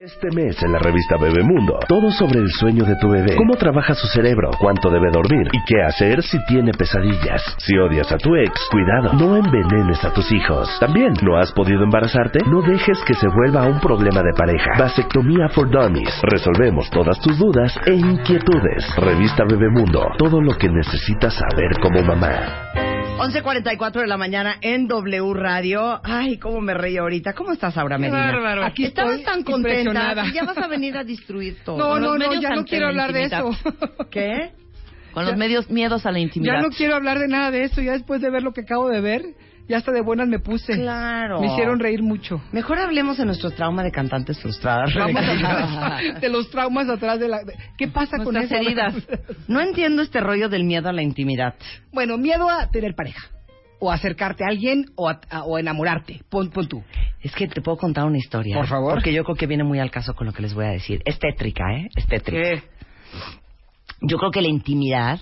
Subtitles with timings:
[0.00, 3.94] Este mes en la revista Bebemundo, todo sobre el sueño de tu bebé, cómo trabaja
[3.94, 7.42] su cerebro, cuánto debe dormir y qué hacer si tiene pesadillas.
[7.58, 10.68] Si odias a tu ex, cuidado, no envenenes a tus hijos.
[10.78, 12.38] También, ¿no has podido embarazarte?
[12.46, 14.70] No dejes que se vuelva un problema de pareja.
[14.78, 16.20] Vasectomía for Dummies.
[16.22, 18.94] Resolvemos todas tus dudas e inquietudes.
[18.98, 22.87] Revista Bebemundo, todo lo que necesitas saber como mamá.
[23.18, 26.00] 11.44 de la mañana en W Radio.
[26.04, 27.32] Ay, cómo me reí ahorita.
[27.32, 28.26] ¿Cómo estás, Aura Medina?
[28.26, 28.64] bárbaro.
[28.64, 30.24] Aquí Estabas tan contenta.
[30.24, 31.78] y Ya vas a venir a destruir todo.
[31.78, 33.50] No, no, no, ya no quiero la hablar de eso.
[34.10, 34.52] ¿Qué?
[35.12, 36.54] Con los medios miedos a la intimidad.
[36.54, 37.82] Ya no quiero hablar de nada de eso.
[37.82, 39.22] Ya después de ver lo que acabo de ver,
[39.68, 40.72] ya hasta de buenas me puse.
[40.74, 41.40] Claro.
[41.40, 42.40] Me hicieron reír mucho.
[42.52, 44.92] Mejor hablemos de nuestro trauma de cantantes frustradas.
[44.94, 45.22] Vamos
[46.20, 47.40] de los traumas atrás de la...
[47.76, 48.54] ¿Qué pasa con eso?
[48.54, 48.94] heridas.
[49.46, 51.54] No entiendo este rollo del miedo a la intimidad.
[51.92, 53.28] Bueno, miedo a tener pareja.
[53.80, 56.22] O acercarte a alguien o, a- a- o enamorarte.
[56.28, 56.82] Pon, pon tú.
[57.22, 58.56] Es que te puedo contar una historia.
[58.56, 58.94] Por favor.
[58.94, 61.00] Porque yo creo que viene muy al caso con lo que les voy a decir.
[61.04, 61.88] Es tétrica, ¿eh?
[61.94, 62.62] Es tétrica.
[64.00, 65.20] Yo creo que la intimidad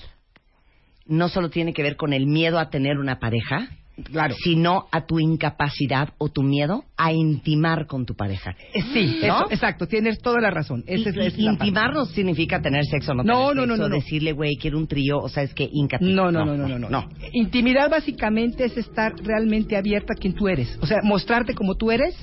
[1.06, 3.68] no solo tiene que ver con el miedo a tener una pareja,
[4.04, 4.34] Claro.
[4.44, 8.54] sino a tu incapacidad o tu miedo a intimar con tu pareja.
[8.74, 9.38] Eh, Sí, ¿No?
[9.44, 9.86] eso, exacto.
[9.86, 10.84] Tienes toda la razón.
[10.86, 13.56] Esa Y- es, esa es y- la intimar no significa tener sexo no, No, tener
[13.56, 13.94] no, sexo, no, no.
[13.94, 16.04] decirle, güey, quiero un trío, o sea, es que íncate.
[16.04, 20.46] No, no, no, no, no, no, Intimidad básicamente es estar realmente abierta a quien tú
[20.48, 20.76] eres.
[20.82, 22.14] O sea, mostrarte como tú eres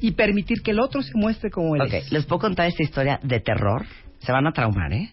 [0.00, 2.10] y permitir que el otro se muestre como él Ok, es.
[2.12, 3.86] les puedo contar esta historia de terror.
[4.18, 5.12] Se van a traumar, ¿eh?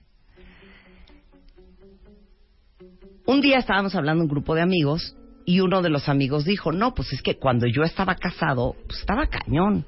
[3.26, 5.17] Un día estábamos hablando un grupo de amigos
[5.48, 9.00] y uno de los amigos dijo, no, pues es que cuando yo estaba casado, pues
[9.00, 9.86] estaba cañón.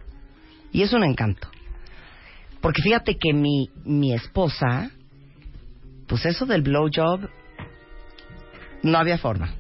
[0.72, 1.50] Y es un encanto.
[2.62, 4.90] Porque fíjate que mi, mi esposa,
[6.08, 7.28] pues eso del blowjob,
[8.84, 9.54] no había forma.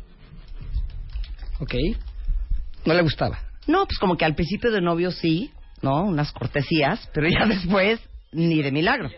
[1.59, 1.75] Ok.
[2.85, 3.37] No le gustaba.
[3.67, 6.03] No, pues como que al principio de novio sí, ¿no?
[6.03, 7.99] Unas cortesías, pero ya después
[8.31, 9.09] ni de milagro.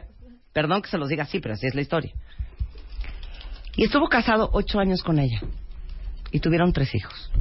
[0.51, 2.11] Perdón que se los diga así, pero así es la historia.
[3.75, 5.41] Y estuvo casado ocho años con ella.
[6.31, 7.31] Y tuvieron tres hijos.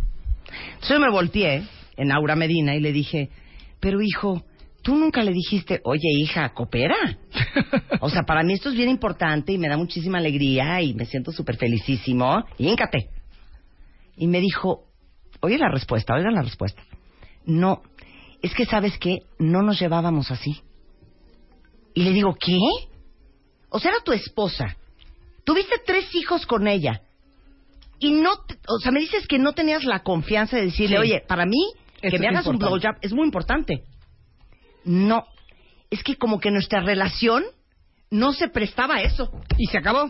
[0.74, 1.62] Entonces yo me volteé
[1.96, 3.30] en Aura Medina y le dije,
[3.78, 4.44] pero hijo,
[4.82, 6.96] tú nunca le dijiste, oye hija, coopera.
[8.02, 11.04] O sea, para mí esto es bien importante y me da muchísima alegría y me
[11.04, 12.44] siento súper felicísimo.
[12.56, 13.10] Híncate.
[14.16, 14.86] Y me dijo,
[15.40, 16.82] oye la respuesta, oigan la respuesta.
[17.44, 17.82] No,
[18.40, 20.62] es que sabes que no nos llevábamos así.
[21.94, 22.58] Y le digo, ¿qué?
[23.68, 24.76] O sea, era tu esposa.
[25.44, 27.02] Tuviste tres hijos con ella.
[28.00, 31.02] Y no, te- o sea, me dices que no tenías la confianza de decirle, Sí.
[31.02, 31.72] oye, para mí,
[32.02, 32.80] Esto que me hagas un importante.
[32.88, 33.84] blowjob es muy importante.
[34.84, 35.24] No,
[35.90, 37.44] es que como que nuestra relación
[38.10, 39.30] no se prestaba a eso.
[39.58, 40.04] Y se acabó.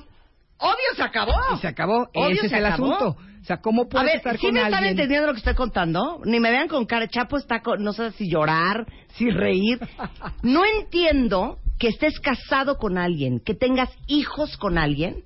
[0.59, 1.33] Obvio se acabó.
[1.55, 2.09] Y se acabó.
[2.15, 3.17] Obvio Ese es el asunto.
[3.41, 5.55] O sea, ¿cómo A puedes ver, estar ¿sí con me están entendiendo lo que estoy
[5.55, 6.21] contando?
[6.25, 7.09] Ni me vean con cara.
[7.09, 9.81] Chapo está con, no sé si llorar, si reír.
[10.43, 15.25] No entiendo que estés casado con alguien, que tengas hijos con alguien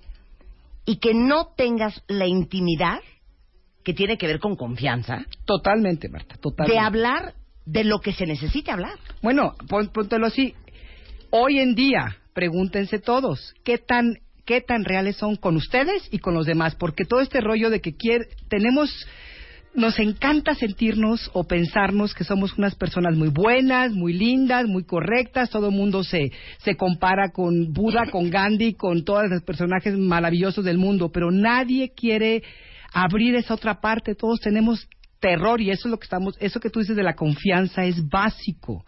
[0.84, 3.00] y que no tengas la intimidad
[3.82, 6.72] que tiene que ver con confianza Totalmente, Marta, totalmente.
[6.72, 7.34] de hablar
[7.66, 8.98] de lo que se necesite hablar.
[9.22, 10.54] Bueno, póntelo así.
[11.30, 16.34] Hoy en día, pregúntense todos, ¿qué tan, qué tan reales son con ustedes y con
[16.34, 16.74] los demás?
[16.74, 18.90] Porque todo este rollo de que quiere, tenemos,
[19.74, 25.50] nos encanta sentirnos o pensarnos que somos unas personas muy buenas, muy lindas, muy correctas.
[25.50, 30.64] Todo el mundo se, se compara con Buda, con Gandhi, con todos los personajes maravillosos
[30.64, 32.42] del mundo, pero nadie quiere
[32.92, 34.14] abrir esa otra parte.
[34.14, 37.14] Todos tenemos terror y eso es lo que estamos, eso que tú dices de la
[37.14, 38.84] confianza es básico.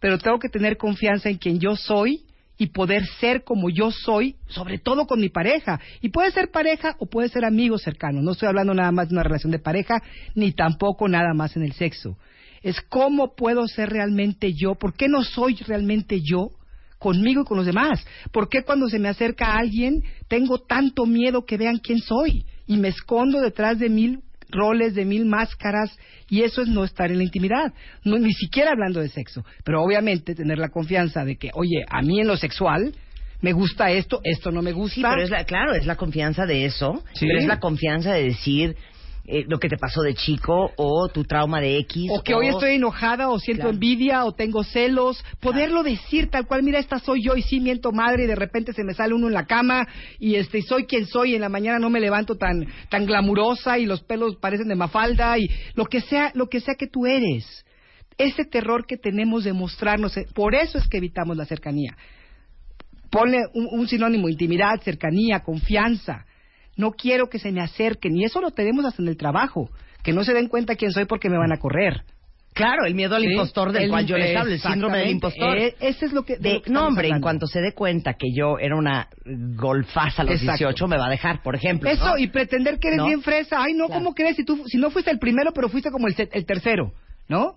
[0.00, 2.24] Pero tengo que tener confianza en quien yo soy
[2.58, 5.80] y poder ser como yo soy, sobre todo con mi pareja.
[6.00, 8.22] Y puede ser pareja o puede ser amigo cercano.
[8.22, 10.02] No estoy hablando nada más de una relación de pareja,
[10.34, 12.16] ni tampoco nada más en el sexo.
[12.62, 16.50] Es cómo puedo ser realmente yo, por qué no soy realmente yo
[16.98, 18.04] conmigo y con los demás.
[18.30, 22.44] ¿Por qué cuando se me acerca alguien tengo tanto miedo que vean quién soy?
[22.66, 24.20] Y me escondo detrás de mil
[24.52, 25.90] roles, de mil máscaras,
[26.28, 27.72] y eso es no estar en la intimidad,
[28.04, 32.02] no, ni siquiera hablando de sexo, pero obviamente tener la confianza de que, oye, a
[32.02, 32.92] mí en lo sexual
[33.40, 34.94] me gusta esto, esto no me gusta.
[34.94, 37.26] Sí, pero es la, claro, es la confianza de eso, Sí.
[37.26, 38.76] pero es la confianza de decir,
[39.24, 42.10] eh, lo que te pasó de chico o tu trauma de X.
[42.10, 43.74] O que hoy estoy enojada o siento Claro.
[43.74, 45.24] envidia o tengo celos.
[45.38, 48.72] Poderlo decir tal cual, mira, esta soy yo y sí miento madre y de repente
[48.72, 49.86] se me sale uno en la cama
[50.18, 53.78] y este soy quien soy y en la mañana no me levanto tan tan glamurosa
[53.78, 57.06] y los pelos parecen de mafalda y lo que sea, lo que sea que tú
[57.06, 57.64] eres.
[58.18, 61.96] Ese terror que tenemos de mostrarnos, eh, por eso es que evitamos la cercanía.
[63.10, 66.24] Ponle un, un sinónimo, intimidad, cercanía, confianza.
[66.76, 68.16] No quiero que se me acerquen.
[68.16, 69.70] Y eso lo tenemos hasta en el trabajo.
[70.02, 72.02] Que no se den cuenta quién soy porque me van a correr.
[72.54, 75.10] Claro, el miedo al Sí, impostor del el- cual yo les hablo, el síndrome del
[75.10, 75.56] impostor.
[75.56, 76.36] Eh, ese es lo que.
[76.36, 79.08] de De, no, en cuanto se dé cuenta que yo era una
[79.56, 80.64] golfaza a los Exacto.
[80.66, 81.88] 18, me va a dejar, por ejemplo.
[81.88, 82.18] Eso, ¿no?
[82.18, 83.06] y pretender que eres ¿No?
[83.06, 83.62] bien fresa.
[83.62, 84.00] Ay, no, Claro.
[84.02, 84.36] ¿cómo crees?
[84.36, 86.92] Si, tú, si no fuiste el primero, pero fuiste como el, el tercero,
[87.28, 87.54] ¿no?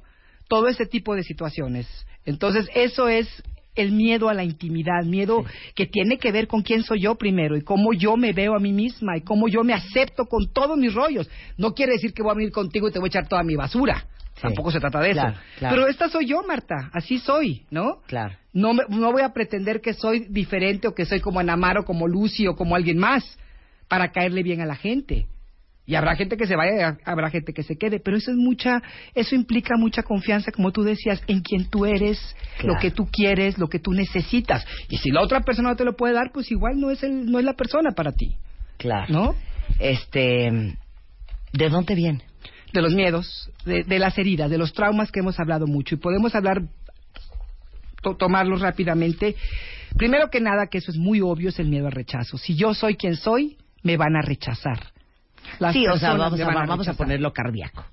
[0.48, 1.88] Todo ese tipo de situaciones.
[2.26, 3.28] Entonces, eso es
[3.76, 5.44] el miedo a la intimidad, miedo
[5.76, 8.60] que tiene que ver con quién soy yo primero y cómo yo me veo a
[8.60, 11.30] mí misma y cómo yo me acepto con todos mis rollos.
[11.58, 13.56] No quiere decir que voy a venir contigo y te voy a echar toda mi
[13.56, 14.06] basura.
[14.36, 14.42] Sí.
[14.42, 15.22] Tampoco se trata de eso.
[15.60, 15.76] Claro.
[15.76, 16.90] Pero esta soy yo, Marta.
[16.92, 18.02] Así soy, ¿no?
[18.08, 18.36] Claro.
[18.52, 21.86] No, me- no voy a pretender que soy diferente o que soy como Anamar o
[21.86, 23.24] como Lucy o como alguien más
[23.88, 25.28] para caerle bien a la gente.
[25.88, 28.82] Y habrá gente que se vaya, habrá gente que se quede, pero eso es mucha,
[29.14, 32.20] eso implica mucha confianza, como tú decías, en quien tú eres,
[32.58, 32.74] Claro.
[32.74, 34.66] lo que tú quieres, lo que tú necesitas.
[34.90, 37.30] Y si la otra persona no te lo puede dar, pues igual no es el,
[37.32, 38.36] no es la persona para ti,
[38.78, 39.06] Claro.
[39.14, 39.36] ¿no?
[39.80, 40.50] Este,
[41.54, 42.22] ¿de dónde viene?
[42.74, 45.98] De los miedos, de, de las heridas, de los traumas que hemos hablado mucho y
[46.00, 46.64] podemos hablar,
[48.02, 49.36] to- tomarlos rápidamente.
[49.98, 52.38] Primero que nada, que eso es muy obvio, es el miedo al rechazo.
[52.40, 54.80] Si yo soy quien soy, me van a rechazar.
[55.60, 57.84] Las sí, o sea, vamos a, vamos a ponerlo cardíaco.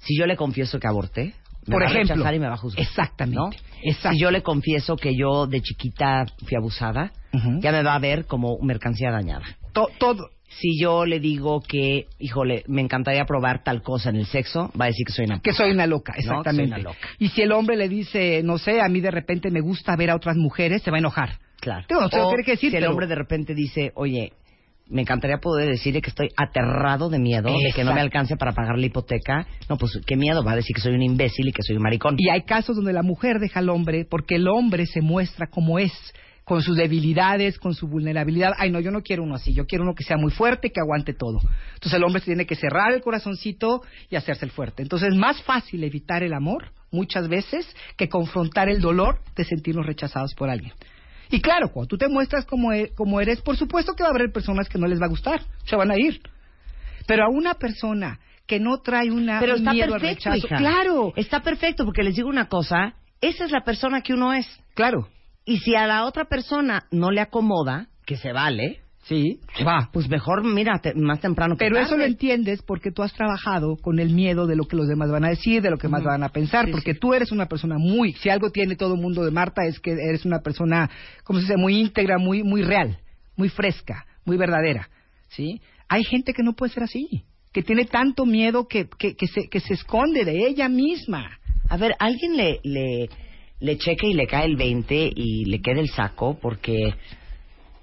[0.00, 1.34] Si yo le confieso que aborté,
[1.66, 2.14] me Por va a ejemplo.
[2.16, 2.82] rechazar y me va a juzgar.
[2.84, 3.50] Exactamente, ¿no?
[3.82, 4.16] exacto.
[4.16, 7.12] Si yo le confieso que yo de chiquita fui abusada,
[7.60, 9.44] ya me va a ver como mercancía dañada.
[9.72, 10.30] To- todo.
[10.60, 14.84] Si yo le digo que, híjole, me encantaría probar tal cosa en el sexo, va
[14.84, 15.40] a decir que soy una...
[15.40, 16.74] Que soy una loca, No, que soy exactamente.
[16.74, 16.98] una loca.
[17.18, 20.10] Y si el hombre le dice, no sé, a mí de repente me gusta ver
[20.10, 21.38] a otras mujeres, se va a enojar.
[21.58, 21.86] Claro.
[21.88, 24.32] Digo, no O que decir, si el pero- hombre de repente dice, oye,
[24.92, 28.52] me encantaría poder decirle que estoy aterrado de miedo, de que no me alcance para
[28.52, 29.46] pagar la hipoteca.
[29.68, 31.82] No, pues qué miedo, va a decir que soy un imbécil y que soy un
[31.82, 32.16] maricón.
[32.18, 35.78] Y hay casos donde la mujer deja al hombre porque el hombre se muestra como
[35.78, 35.92] es,
[36.44, 38.52] con sus debilidades, con su vulnerabilidad.
[38.58, 40.80] Ay, no, yo no quiero uno así, yo quiero uno que sea muy fuerte, que
[40.80, 41.40] aguante todo.
[41.74, 44.82] Entonces el hombre se tiene que cerrar el corazoncito y hacerse el fuerte.
[44.82, 47.66] Entonces es más fácil evitar el amor, muchas veces,
[47.96, 50.72] que confrontar el dolor de sentirnos rechazados por alguien.
[51.32, 54.12] Y claro, cuando tú te muestras como, e- como eres, por supuesto que va a
[54.12, 56.20] haber personas que no les va a gustar, se van a ir.
[57.06, 60.56] Pero a una persona que no trae una Pero está miedo al perfecto, rechazo, hija.
[60.58, 64.46] claro, Está perfecto, porque les digo una cosa, esa es la persona que uno es.
[64.74, 65.08] claro,
[65.46, 69.90] Y si a la otra persona no le acomoda, que se vale, sí, se va.
[69.92, 73.76] pues mejor mira te- más temprano que Pero eso lo entiendes porque tú has trabajado
[73.76, 76.02] con el miedo de lo que los demás van a decir, de lo que más
[76.04, 77.00] van a pensar, Sí, porque sí.
[77.00, 79.92] tú eres una persona muy, si algo tiene todo el mundo de Marta es que
[79.92, 80.90] eres una persona,
[81.24, 81.56] ¿cómo se dice?
[81.56, 82.98] Muy íntegra, muy, muy real,
[83.36, 84.88] muy fresca, muy verdadera,
[85.28, 85.60] ¿sí?
[85.88, 89.48] Hay gente que no puede ser así, que tiene tanto miedo que, que, que se,
[89.48, 91.38] que se esconde de ella misma.
[91.68, 93.08] A ver, alguien le, le,
[93.60, 96.94] le cheque y le cae el 20 y le quede el saco porque...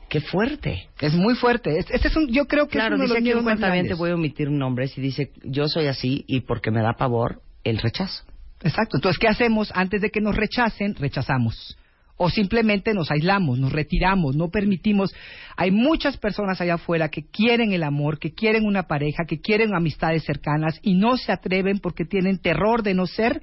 [0.10, 0.88] ¡Qué fuerte!
[1.00, 1.78] Es muy fuerte.
[1.78, 3.98] Es- Este es un, yo creo que Claro, es uno de dice los aquí un
[3.98, 7.78] voy a omitir nombres y dice, yo soy así y porque me da pavor el
[7.78, 8.24] rechazo.
[8.62, 8.98] Exacto.
[8.98, 9.72] Entonces, ¿qué hacemos?
[9.74, 11.78] Antes de que nos rechacen, rechazamos.
[12.18, 15.14] O simplemente nos aislamos, nos retiramos, no permitimos.
[15.56, 19.74] Hay muchas personas allá afuera que quieren el amor, que quieren una pareja, que quieren
[19.74, 23.42] amistades cercanas y no se atreven porque tienen terror de no ser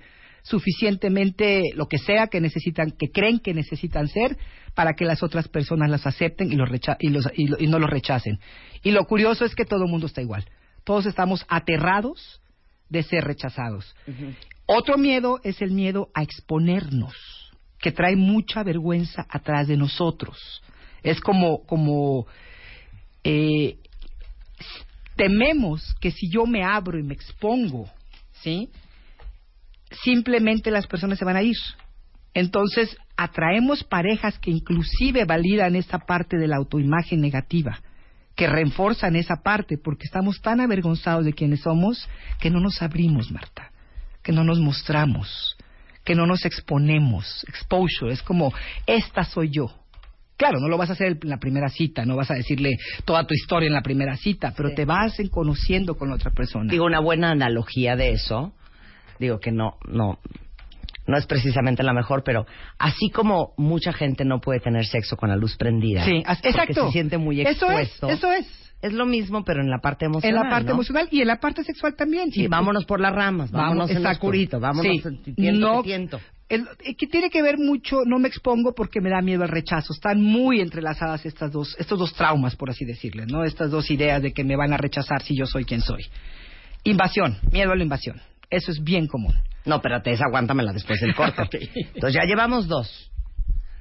[0.49, 4.37] suficientemente lo que sea que necesitan, que creen que necesitan ser
[4.75, 7.67] para que las otras personas las acepten y, los recha- y, los- y lo- y
[7.67, 8.38] no los rechacen.
[8.83, 10.45] Y lo curioso es que todo el mundo está igual.
[10.85, 12.41] Todos estamos aterrados
[12.88, 13.95] de ser rechazados.
[14.67, 17.15] Otro miedo es el miedo a exponernos,
[17.81, 20.62] que trae mucha vergüenza atrás de nosotros.
[21.03, 22.26] Es como, como
[23.25, 23.79] eh,
[25.17, 27.88] tememos que si yo me abro y me expongo,
[28.43, 28.69] ¿sí?
[30.02, 31.57] Simplemente las personas se van a ir.
[32.35, 37.81] Entonces atraemos parejas que inclusive validan esa parte de la autoimagen negativa,
[38.35, 42.09] que reforzan esa parte, porque estamos tan avergonzados de quienes somos
[42.40, 43.71] que no nos abrimos, Marta,
[44.23, 45.57] que no nos mostramos,
[46.05, 47.45] que no nos exponemos.
[47.49, 48.52] Exposure es como,
[48.87, 49.71] esta soy yo.
[50.37, 52.76] Claro, no lo vas a hacer en la primera cita, no vas a decirle
[53.07, 54.75] toda tu historia en la primera cita, pero Sí.
[54.75, 56.71] te vas en conociendo con la otra persona.
[56.71, 58.52] Digo, una buena analogía de eso,
[59.19, 60.19] digo que no, no,
[61.07, 62.47] no es precisamente la mejor, pero
[62.79, 66.87] así como mucha gente no puede tener sexo con la luz prendida, Sí, exacto.
[66.87, 68.09] se siente muy Eso es, expuesto.
[68.09, 68.63] eso es.
[68.83, 70.45] Es lo mismo, pero en la parte En emocional.
[70.45, 70.73] la parte ¿no?
[70.75, 72.31] emocional y en la parte sexual también.
[72.31, 74.19] Sí, vámonos por las ramas, vámonos en exacto.
[74.19, 75.09] oscurito, vámonos Sí.
[75.09, 76.21] en tiento, No, que tiento.
[76.51, 79.49] el- eh, que tiene que ver mucho, no me expongo porque me da miedo el
[79.49, 79.95] rechazo.
[79.95, 83.45] Están muy entrelazadas estas dos, estos dos traumas, por así decirle, ¿no?
[83.45, 86.05] Estas dos ideas de que me van a rechazar si yo soy quien soy.
[86.85, 88.21] Invasión, miedo a la invasión.
[88.50, 89.35] Eso es bien común.
[89.65, 91.71] No, espérate, esa aguántamela después del corte.
[91.95, 93.11] Entonces ya llevamos dos.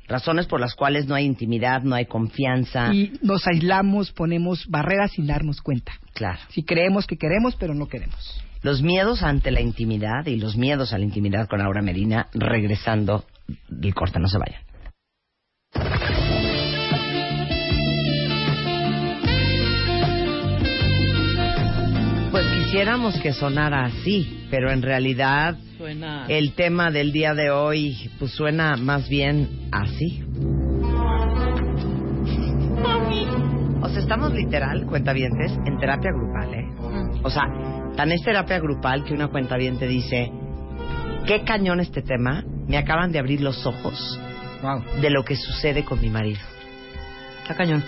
[0.07, 2.93] Razones por las cuales no hay intimidad, no hay confianza.
[2.93, 5.93] Y nos aislamos, ponemos barreras sin darnos cuenta.
[6.13, 6.39] Claro.
[6.49, 8.41] Si creemos que queremos, pero no queremos.
[8.61, 13.25] Los miedos ante la intimidad y los miedos a la intimidad con Aura Medina, regresando
[13.67, 16.24] del corte, no se vayan.
[22.65, 26.25] Quisiéramos que sonara así, pero en realidad Suena.
[26.27, 30.23] el tema del día de hoy pues suena más bien así.
[33.81, 37.19] O sea, estamos literal, cuentavientes, en terapia grupal, ¿eh?
[37.23, 37.43] O sea,
[37.95, 40.31] tan es terapia grupal que una cuentaviente dice,
[41.27, 44.19] qué cañón este tema, me acaban de abrir los ojos
[44.63, 45.01] Wow.
[45.01, 46.39] de lo que sucede con mi marido.
[47.43, 47.83] Está cañón.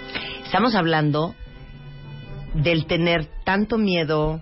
[0.45, 1.33] Estamos hablando
[2.53, 4.41] del tener tanto miedo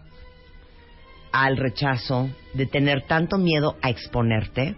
[1.44, 4.76] al rechazo, de tener tanto miedo a exponerte,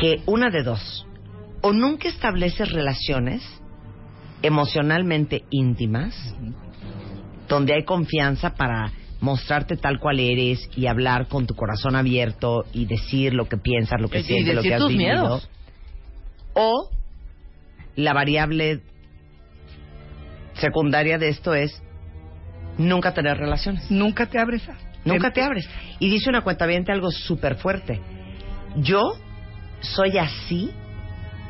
[0.00, 1.06] que una de dos,
[1.60, 3.42] o nunca estableces relaciones
[4.42, 6.14] emocionalmente íntimas,
[7.48, 8.90] donde hay confianza para
[9.20, 14.00] mostrarte tal cual eres y hablar con tu corazón abierto y decir lo que piensas,
[14.00, 14.96] lo que Y- y sientes, lo que has vivido.
[14.96, 15.48] miedos.
[16.54, 16.90] O
[17.96, 18.80] la variable
[20.54, 21.82] secundaria de esto es
[22.78, 23.90] nunca tener relaciones.
[23.90, 24.76] Nunca te abres a...
[25.04, 25.68] Nunca te abres.
[25.98, 28.00] Y dice una cuenta algo súper fuerte.
[28.76, 29.14] Yo
[29.80, 30.70] soy así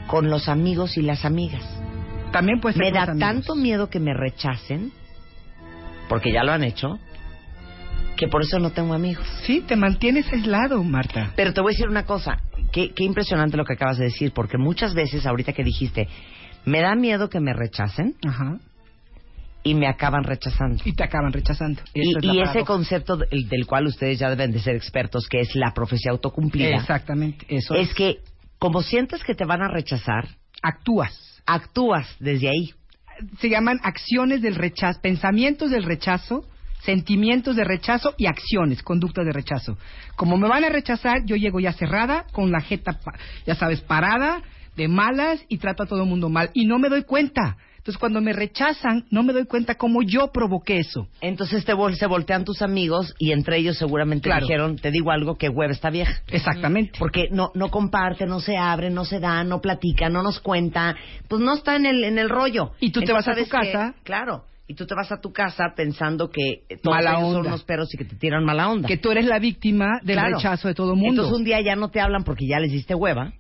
[0.06, 1.62] con los amigos y las amigas.
[2.32, 4.90] También puede ser Me da tanto miedo que me rechacen,
[6.08, 6.98] porque ya lo han hecho,
[8.16, 9.26] que por eso no tengo amigos.
[9.44, 11.32] Sí, te mantienes aislado, Marta.
[11.36, 12.38] Pero te voy a decir una cosa,
[12.72, 16.08] qué, qué impresionante lo que acabas de decir, porque muchas veces, ahorita que dijiste,
[16.64, 18.58] me da miedo que me rechacen Ajá.
[19.62, 20.82] Y me acaban rechazando.
[20.84, 21.82] Y te acaban rechazando.
[21.94, 25.54] Y, es ese concepto del, del cual ustedes ya deben de ser expertos, que es
[25.54, 28.18] la profecía autocumplida, Exactamente, eso es que
[28.58, 30.28] como sientes que te van a rechazar,
[30.62, 31.42] Actúas.
[31.46, 32.70] actúas desde ahí.
[33.40, 36.44] Se llaman acciones del rechazo, pensamientos del rechazo,
[36.84, 39.76] sentimientos de rechazo y acciones, conductas de rechazo.
[40.16, 42.98] Como me van a rechazar, yo llego ya cerrada, con la jeta,
[43.46, 44.42] ya sabes, parada,
[44.76, 46.50] de malas y trato a todo el mundo mal.
[46.54, 47.56] Y no me doy cuenta.
[47.82, 51.08] Entonces, cuando me rechazan, no me doy cuenta cómo yo provoqué eso.
[51.20, 54.46] Entonces te vol- se voltean tus amigos y entre ellos seguramente Claro.
[54.46, 56.22] dijeron, te digo algo, que hueva está vieja.
[56.28, 56.92] Exactamente.
[57.00, 60.94] Porque no, no comparte, no se abre, no se da, no platica, no nos cuenta,
[61.26, 62.70] pues no está en el, en el rollo.
[62.78, 63.94] Y tú te vas a tu casa.
[64.04, 64.44] Claro.
[64.68, 67.92] Y tú te vas a tu casa pensando que todos Mala ellos son unos perros
[67.92, 68.86] y que te tiran mala onda.
[68.86, 70.36] Que tú eres la víctima del Claro.
[70.36, 71.22] rechazo de todo el mundo.
[71.22, 73.32] Entonces un día ya no te hablan porque ya les diste hueva.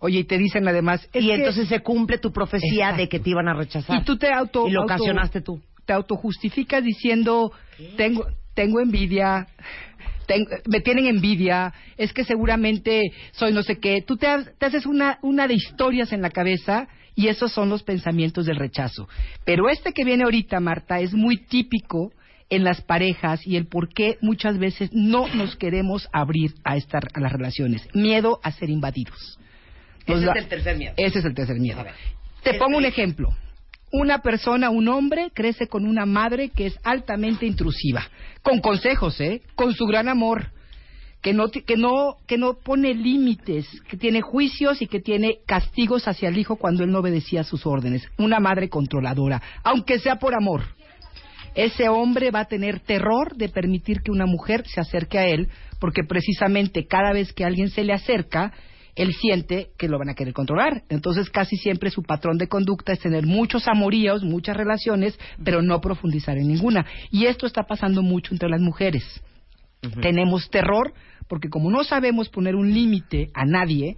[0.00, 1.08] Oye, y te dicen además...
[1.12, 3.00] es y que- entonces se cumple tu profecía Exacto.
[3.02, 4.00] de que te iban a rechazar.
[4.00, 4.68] Y tú te auto...
[4.68, 5.60] Y lo auto- ocasionaste tú.
[5.86, 7.50] Te autojustificas diciendo,
[7.96, 9.46] tengo, tengo envidia,
[10.26, 14.02] tengo- me tienen envidia, es que seguramente soy no sé qué.
[14.06, 14.26] Tú te
[14.60, 19.08] haces una, una de historias en la cabeza y esos son los pensamientos del rechazo.
[19.44, 22.12] Pero este que viene ahorita, Marta, es muy típico
[22.50, 26.98] en las parejas y el por qué muchas veces no nos queremos abrir a, esta,
[27.12, 27.86] a las relaciones.
[27.94, 29.38] Miedo a ser invadidos.
[30.08, 30.94] Nos Ese es el tercer miedo.
[30.96, 31.84] ese es el tercer miedo.
[31.84, 31.94] Ver.
[32.42, 33.30] Te pongo un ejemplo.
[33.90, 38.06] Una persona, un hombre, crece con una madre que es altamente intrusiva,
[38.42, 39.40] con consejos, ¿eh?
[39.54, 40.50] Con su gran amor,
[41.22, 46.06] que no, que no, que no pone límites, que tiene juicios y que tiene castigos
[46.06, 48.06] hacia el hijo cuando él no obedecía sus órdenes.
[48.18, 50.64] Una madre controladora, aunque sea por amor.
[51.54, 55.48] Ese hombre va a tener terror de permitir que una mujer se acerque a él,
[55.80, 58.52] porque precisamente cada vez que alguien se le acerca,
[58.98, 60.82] él siente que lo van a querer controlar.
[60.88, 65.80] Entonces casi siempre su patrón de conducta es tener muchos amoríos, muchas relaciones, pero no
[65.80, 66.84] profundizar en ninguna.
[67.10, 69.04] Y esto está pasando mucho entre las mujeres.
[70.02, 70.92] Tenemos terror
[71.28, 73.96] porque como no sabemos poner un límite a nadie,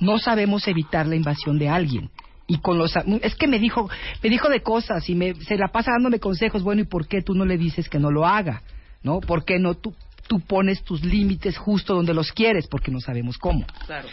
[0.00, 2.10] no sabemos evitar la invasión de alguien.
[2.46, 3.88] Y con los es que me dijo,
[4.22, 7.22] me dijo de cosas y me se la pasa dándome consejos, bueno, ¿y por qué
[7.22, 8.62] tú no le dices que no lo haga?
[9.02, 9.20] ¿No?
[9.20, 9.94] ¿Por qué no tú
[10.28, 12.68] tú pones tus límites justo donde los quieres?
[12.68, 13.66] Porque no sabemos cómo.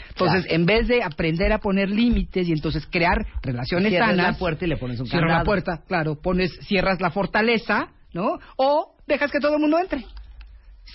[0.10, 4.40] Entonces, en vez de aprender a poner límites y entonces crear relaciones Cierras sanas, la
[4.40, 8.40] puerta y le pones un cierras la puerta, claro, pones, cierras la fortaleza, ¿no?
[8.56, 10.06] O dejas que todo el mundo entre.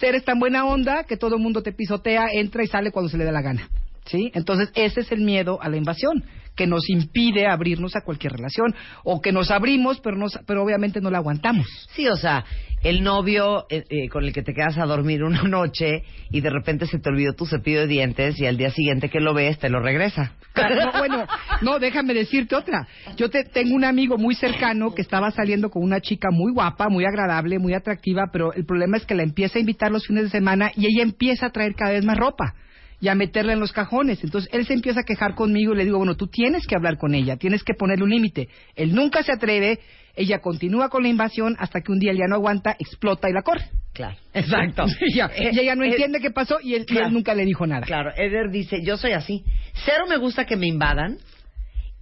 [0.00, 3.18] Eres tan buena onda que todo el mundo te pisotea, entra y sale cuando se
[3.18, 3.68] le da la gana.
[4.06, 4.32] ¿Sí?
[4.34, 6.24] Entonces, ese es el miedo a la invasión,
[6.60, 11.00] que nos impide abrirnos a cualquier relación, o que nos abrimos, pero, nos, pero obviamente
[11.00, 11.66] no la aguantamos.
[11.94, 12.44] Sí, o sea,
[12.82, 16.50] el novio eh, eh, con el que te quedas a dormir una noche y de
[16.50, 19.58] repente se te olvidó tu cepillo de dientes y al día siguiente que lo ves
[19.58, 20.34] te lo regresa.
[20.54, 21.26] No, bueno,
[21.62, 22.86] no, déjame decirte otra.
[23.16, 26.90] Yo te, tengo un amigo muy cercano que estaba saliendo con una chica muy guapa,
[26.90, 30.24] muy agradable, muy atractiva, pero el problema es que la empieza a invitar los fines
[30.24, 32.54] de semana y ella empieza a traer cada vez más ropa
[33.00, 34.22] y a meterla en los cajones.
[34.22, 36.98] Entonces él se empieza a quejar conmigo y le digo, bueno, tú tienes que hablar
[36.98, 38.48] con ella, tienes que ponerle un límite.
[38.76, 39.80] Él nunca se atreve,
[40.14, 43.32] ella continúa con la invasión hasta que un día él ya no aguanta, explota y
[43.32, 43.64] la corre.
[43.92, 44.84] Claro, exacto.
[45.00, 47.10] y, Eh, y ella no eh, entiende qué pasó y él, y él claro.
[47.10, 47.86] nunca le dijo nada.
[47.86, 49.44] Claro, Eder dice, yo soy así.
[49.84, 51.18] Cero me gusta que me invadan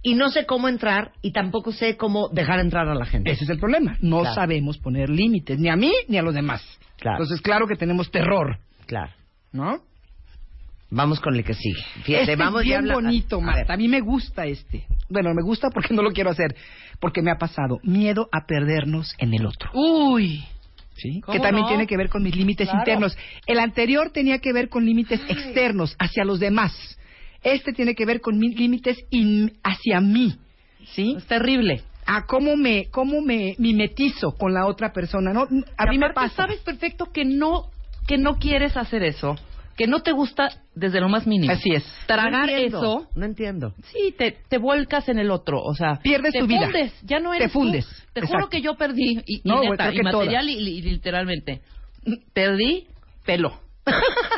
[0.01, 3.31] y no sé cómo entrar y tampoco sé cómo dejar entrar a la gente.
[3.31, 3.97] Ese es el problema.
[4.01, 4.35] No Claro.
[4.35, 6.61] sabemos poner límites, ni a mí ni a los demás.
[6.97, 7.17] Claro.
[7.17, 9.11] Entonces, claro que tenemos terror, Claro.
[9.51, 9.81] ¿no?
[10.91, 11.81] Vamos con el que sigue.
[12.03, 13.73] Fíjate, este vamos es ya bien habla- bonito, Marta.
[13.73, 14.85] A mí me gusta este.
[15.09, 16.55] Bueno, me gusta porque no lo quiero hacer.
[16.99, 17.77] Porque me ha pasado.
[17.83, 19.69] Miedo a perdernos en el otro.
[19.73, 20.43] Uy.
[20.95, 21.21] ¿sí?
[21.21, 21.67] ¿Cómo Que también no?
[21.69, 22.79] tiene que ver con mis límites Claro.
[22.81, 23.17] internos.
[23.45, 26.73] El anterior tenía que ver con límites externos, hacia los demás.
[27.41, 30.35] Este tiene que ver con mis límites in- hacia mí.
[30.93, 31.13] ¿Sí?
[31.17, 31.83] Es terrible.
[32.05, 35.31] A cómo me, cómo me mimetizo con la otra persona.
[35.31, 35.43] ¿no?
[35.77, 36.35] A Y mí me pasa.
[36.35, 37.67] sabes perfecto que no
[38.07, 39.35] que no quieres hacer eso,
[39.79, 41.53] que no te gusta desde lo más mínimo.
[41.53, 41.83] Así es.
[42.05, 43.73] Tragar No entiendo, eso, No entiendo.
[43.93, 46.63] sí, te, te vuelcas en el otro, o sea, Pierdes te tu vida.
[46.65, 47.59] fundes, ya no Te eres tú.
[47.59, 48.27] fundes, Te exacto.
[48.35, 51.61] juro que yo perdí y, No, neta, y material y, y literalmente
[52.33, 52.87] perdí
[53.25, 53.53] pelo.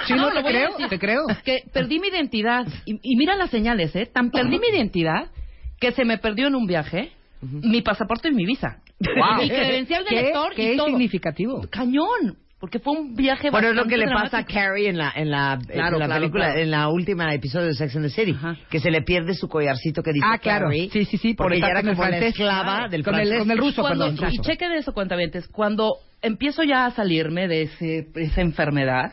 [0.05, 1.21] Sí, no, lo te creo, te creo.
[1.43, 4.05] Que perdí mi identidad y, y mira las señales, ¿eh?
[4.05, 5.31] Tan perdí mi identidad
[5.79, 8.77] que se me perdió en un viaje mi pasaporte y mi visa.
[9.00, 9.41] Wow.
[9.41, 10.86] Mi credencial de Qué- lector qué y todo.
[10.86, 11.65] significativo.
[11.71, 14.46] Cañón, porque fue un viaje Bueno, es lo bastante que le pasa a.
[14.46, 16.60] Carrie en la, en la, Claro, en la claro, película, claro.
[16.62, 18.56] en la última episodio de Sex and the City, Ajá.
[18.70, 20.68] que se le pierde su collarcito que dice Ah, claro.
[20.68, 23.51] Carrie, Sí, sí, sí, por porque ella era como la esclava del Con el- con
[23.51, 24.44] el ruso, Cuando- perdón, y ruso.
[24.44, 25.48] chequen eso, cuentavientes.
[25.50, 29.12] Cuando empiezo ya a salirme de ese, esa enfermedad,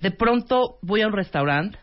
[0.00, 1.78] de pronto voy a un restaurante,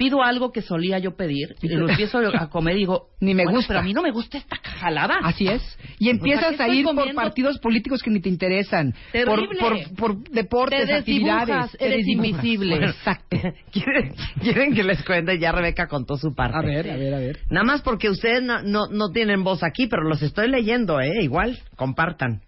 [0.00, 3.42] pido algo que solía yo pedir, y lo empiezo a comer y digo, Ni me
[3.44, 3.68] "Bueno, gusta".
[3.68, 5.18] Pero a mí no me gusta esta jalada.
[5.22, 5.60] Así es.
[5.98, 8.94] Y empiezas ¿qué a ir por partidos políticos que ni te interesan.
[9.26, 9.58] Por, Terrible.
[9.60, 11.76] por, por deportes, Te actividades.
[11.78, 12.76] Eres invisible.
[12.76, 13.36] Bueno, Exacto.
[13.72, 15.38] ¿Quieren, quieren que les cuente?
[15.38, 16.56] Ya Rebeca contó su parte.
[16.56, 17.38] A ver, a ver, a ver.
[17.50, 21.22] Nada más porque ustedes no, no, no tienen voz aquí, pero los estoy leyendo, ¿eh?
[21.22, 22.40] Igual, compartan.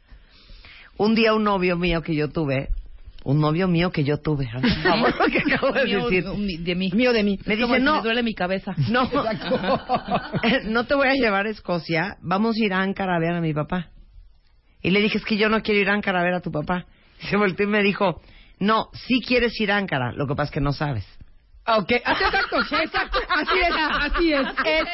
[0.97, 2.69] Un día un novio mío que yo tuve,
[3.25, 6.25] un novio mío que yo tuve, el favor, lo que acabo de Mío, decir.
[6.25, 6.91] de mí.
[6.93, 7.39] Mío de mí.
[7.47, 8.75] Me dice, no, Me duele mi cabeza.
[8.91, 9.09] no,
[10.65, 13.41] no te voy a llevar a Escocia, vamos a ir a Ankara a ver a
[13.41, 13.89] mi papá.
[14.83, 16.51] Y le dije, es que yo no quiero ir a Ankara a ver a tu
[16.51, 16.87] papá.
[17.23, 18.21] Y se volteó y me dijo,
[18.59, 21.07] no, sí quieres ir a Ankara, lo que pasa es que no sabes.
[21.65, 23.19] Ok, así, exacto, exacto.
[23.29, 24.49] Así es, así es.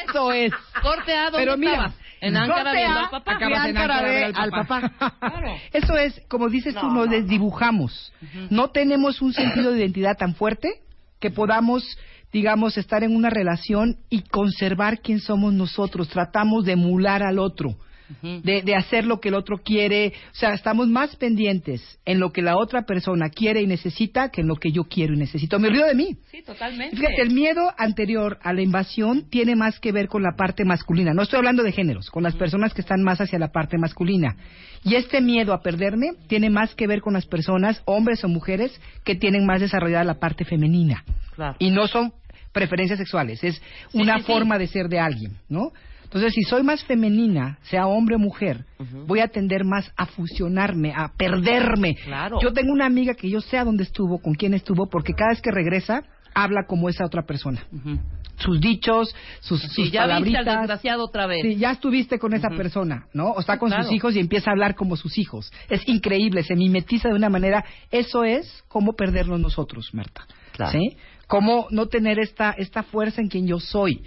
[0.07, 0.53] Eso es.
[0.83, 1.91] Corte A, ¿dónde Pero mira?
[2.21, 3.35] En Ankara viendo al papá.
[3.35, 4.93] acabas en Ankara Ankara ve ver al papá.
[5.19, 5.55] Claro.
[5.73, 8.13] Eso es, como dices tú, nos desdibujamos.
[8.49, 10.81] No tenemos un sentido de identidad tan fuerte
[11.19, 11.83] que podamos,
[12.31, 16.09] digamos, estar en una relación y conservar quién somos nosotros.
[16.09, 17.75] Tratamos de emular al otro,
[18.21, 20.13] de, de hacer lo que el otro quiere.
[20.31, 24.41] O sea, estamos más pendientes en lo que la otra persona quiere y necesita que
[24.41, 25.59] en lo que yo quiero y necesito.
[25.59, 26.17] Me olvido de mí.
[26.31, 26.95] Sí, totalmente.
[26.95, 31.13] Fíjate, el miedo anterior a la invasión tiene más que ver con la parte masculina.
[31.13, 34.35] No estoy hablando de géneros, con las personas que están más hacia la parte masculina.
[34.83, 38.79] Y este miedo a perderme tiene más que ver con las personas, hombres o mujeres,
[39.03, 41.03] que tienen más desarrollada la parte femenina.
[41.35, 41.55] Claro.
[41.59, 42.13] Y no son
[42.51, 43.61] preferencias sexuales, es
[43.93, 44.25] una sí, sí.
[44.25, 45.71] forma de ser de alguien, ¿no?
[46.09, 48.65] Entonces, si soy más femenina, sea hombre o mujer,
[49.05, 51.93] voy a tender más a fusionarme, a perderme.
[52.03, 52.39] Claro.
[52.41, 55.29] Yo tengo una amiga que yo sé a dónde estuvo, con quién estuvo, porque cada
[55.29, 57.63] vez que regresa, habla como esa otra persona.
[57.71, 57.99] Ujú.
[58.37, 60.45] Sus dichos, sus, Sí, sus ya viste al palabritas.
[60.61, 61.41] desgraciado otra vez.
[61.43, 63.31] Sí, ya estuviste con esa persona, ¿no?
[63.31, 65.51] O está con sus hijos y empieza a hablar como sus hijos.
[65.69, 67.63] Es increíble, se mimetiza de una manera.
[67.91, 70.25] Eso es cómo perdernos nosotros, Marta.
[70.53, 70.71] Claro.
[70.71, 70.97] ¿Sí?
[71.27, 74.01] Cómo no tener esta, esta fuerza en quien yo soy.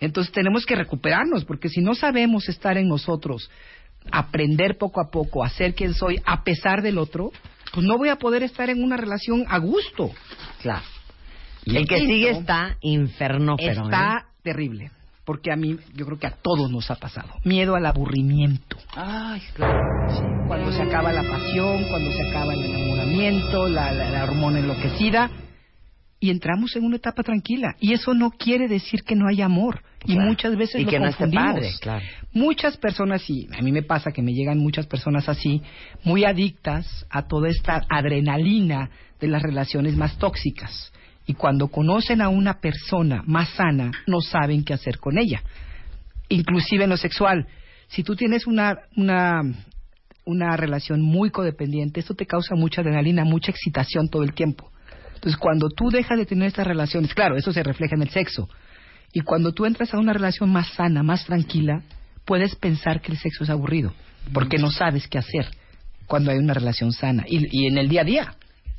[0.00, 3.50] Entonces tenemos que recuperarnos, porque si no sabemos estar en nosotros,
[4.10, 7.30] aprender poco a poco, a ser quien soy, a pesar del otro,
[7.72, 10.10] pues no voy a poder estar en una relación a gusto.
[10.62, 10.84] Claro.
[11.66, 13.84] El que quinto sigue está infernófero.
[13.84, 14.32] Está ¿eh?
[14.42, 14.90] terrible,
[15.26, 17.28] porque a mí, yo creo que a todos nos ha pasado.
[17.44, 18.78] Miedo al aburrimiento.
[18.96, 19.78] Ay, claro.
[20.48, 25.30] Cuando se acaba la pasión, cuando se acaba el enamoramiento, la, la- la hormona enloquecida,
[26.18, 27.76] y entramos en una etapa tranquila.
[27.80, 29.82] Y eso no quiere decir que no haya amor.
[30.06, 30.28] Y Claro.
[30.28, 31.44] muchas veces Y lo que no confundimos.
[31.54, 32.04] padre, claro.
[32.32, 35.60] Muchas personas, sí, a mí me pasa que me llegan muchas personas así,
[36.04, 40.92] muy adictas a toda esta adrenalina de las relaciones más tóxicas.
[41.26, 45.42] Y cuando conocen a una persona más sana, no saben qué hacer con ella.
[46.28, 47.46] Inclusive en lo sexual.
[47.88, 49.42] Si tú tienes una, una,
[50.24, 54.70] una relación muy codependiente, esto te causa mucha adrenalina, mucha excitación todo el tiempo.
[55.14, 58.48] Entonces, cuando tú dejas de tener estas relaciones, claro, eso se refleja en el sexo.
[59.12, 61.82] Y cuando tú entras a una relación más sana, más tranquila,
[62.24, 63.92] puedes pensar que el sexo es aburrido,
[64.32, 65.46] porque no sabes qué hacer
[66.06, 67.24] cuando hay una relación sana.
[67.26, 68.34] Y, y en el día a día,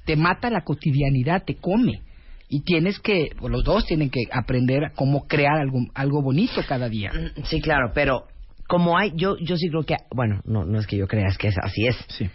[0.05, 2.01] te mata la cotidianidad, te come.
[2.49, 6.61] Y tienes que, o los dos tienen que aprender a cómo crear algo, algo bonito
[6.67, 7.11] cada día.
[7.13, 8.27] Mm, Sí, claro, pero
[8.67, 11.37] como hay, yo, yo sí creo que, bueno, no, no es que yo crea, es
[11.37, 11.95] que es, así es.
[12.09, 12.29] Sí.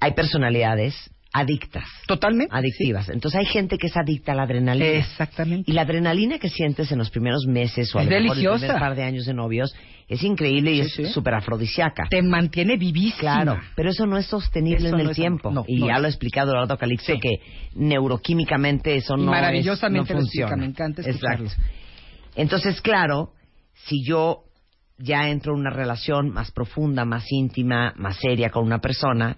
[0.00, 0.94] Hay personalidades
[1.32, 2.52] adictas, Totalmente.
[2.54, 3.08] adictivas.
[3.08, 4.86] Entonces hay gente que es adicta a la adrenalina.
[4.86, 5.70] Exactamente.
[5.70, 8.28] Y la adrenalina que sientes en los primeros meses o a Es lo mejor el
[8.28, 8.58] deliciosa.
[8.66, 9.72] primer par de años de novios
[10.08, 11.06] es increíble y Sí, es sí.
[11.14, 12.04] súper afrodisíaca.
[12.10, 13.20] Te mantiene vivísima.
[13.44, 15.50] Claro, pero eso no es sostenible Eso en el no tiempo.
[15.52, 16.00] No, y no ya es.
[16.00, 17.36] lo ha explicado Eduardo Calixto que
[17.76, 20.56] neuroquímicamente eso no Maravillosamente es, funciona.
[20.56, 21.44] me encanta Exacto.
[22.34, 23.30] Entonces, claro,
[23.86, 24.44] si yo
[24.98, 29.36] ya entro en una relación más profunda, más íntima, más seria con una persona,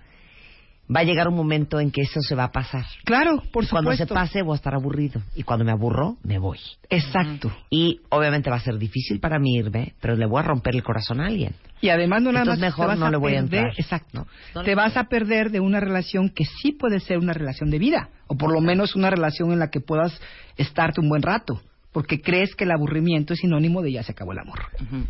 [0.94, 2.84] va a llegar un momento en que eso se va a pasar.
[3.04, 4.14] Claro, por Y cuando se supuesto.
[4.14, 5.22] pase voy a estar aburrido.
[5.34, 6.58] Y cuando me aburro, me voy.
[6.90, 7.50] Exacto.
[7.70, 10.82] Y obviamente va a ser difícil para mí irme, pero le voy a romper el
[10.82, 11.54] corazón a alguien.
[11.80, 13.72] Y además no nada Entonces, más mejor te vas no a le voy a entrar.
[13.76, 14.08] exacto.
[14.18, 14.26] No.
[14.54, 17.78] No te vas a perder de una relación que sí puede ser una relación de
[17.78, 20.20] vida, o por lo menos una relación en la que puedas
[20.56, 21.60] estarte un buen rato,
[21.92, 24.60] porque crees que el aburrimiento es sinónimo de ya se acabó el amor.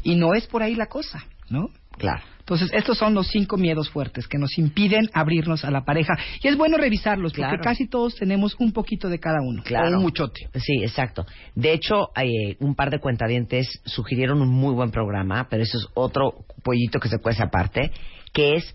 [0.02, 1.68] Y no es por ahí la cosa, ¿no?
[1.98, 2.22] Claro.
[2.40, 6.14] Entonces, estos son los cinco miedos fuertes que nos impiden abrirnos a la pareja.
[6.42, 7.52] Y es bueno revisarlos, Claro.
[7.52, 9.62] porque casi todos tenemos un poquito de cada uno.
[9.62, 9.90] Claro.
[9.94, 10.48] O un muchote.
[10.55, 11.24] Sí, exacto.
[11.55, 15.87] De hecho, eh, un par de cuentadientes sugirieron un muy buen programa, pero eso es
[15.94, 17.92] otro pollito que se cuece aparte,
[18.33, 18.74] que es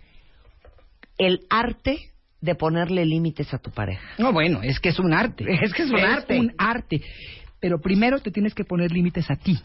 [1.17, 1.99] el arte
[2.39, 4.01] de ponerle límites a tu pareja.
[4.17, 5.43] No, bueno, es que es un arte.
[5.61, 6.39] Es que es un arte.
[6.39, 7.01] un arte.
[7.59, 9.59] Pero primero te tienes que poner límites a ti.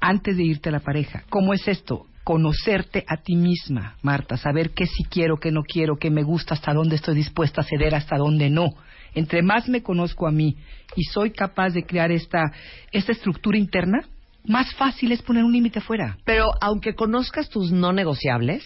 [0.00, 1.24] Antes de irte a la pareja.
[1.28, 2.06] ¿Cómo es esto?
[2.28, 4.36] Conocerte a ti misma, Marta.
[4.36, 7.64] Saber qué sí quiero, qué no quiero, qué me gusta, hasta dónde estoy dispuesta a
[7.64, 8.74] ceder, hasta dónde no.
[9.14, 10.54] Entre más me conozco a mí
[10.94, 12.52] y soy capaz de crear esta,
[12.92, 14.06] esta estructura interna,
[14.44, 16.18] más fácil es poner un límite afuera.
[16.26, 18.62] Pero aunque conozcas tus no negociables,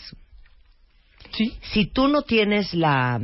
[1.31, 1.57] Sí.
[1.72, 3.20] si tú no tienes la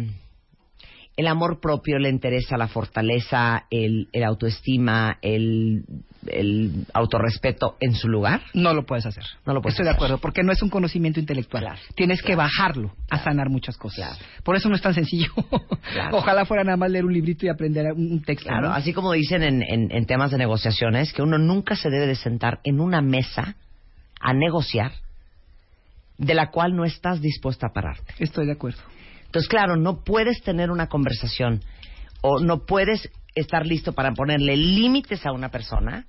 [1.16, 5.82] el amor propio, la interesa, la fortaleza, el, el autoestima, el,
[6.26, 9.24] el autorrespeto en su lugar, No lo puedes hacer.
[9.46, 9.96] No lo puedes Estoy de hacer.
[9.98, 11.62] acuerdo, porque no es un conocimiento intelectual.
[11.64, 11.80] Claro.
[11.94, 14.16] Tienes que bajarlo a sanar muchas cosas.
[14.18, 14.42] Claro.
[14.42, 15.30] Por eso no es tan sencillo.
[16.12, 18.48] Ojalá fuera nada más leer un librito y aprender un un texto.
[18.48, 18.74] Claro, ¿no?
[18.74, 22.14] así como dicen en, en- en temas de negociaciones, que uno nunca se debe de
[22.16, 23.56] sentar en una mesa
[24.20, 24.92] a negociar
[26.16, 28.12] de la cual no estás dispuesta a pararte.
[28.18, 28.80] Estoy de acuerdo.
[29.26, 31.60] Entonces, claro, no puedes tener una conversación
[32.22, 33.08] o no puedes
[33.40, 36.06] estar listo para ponerle límites a una persona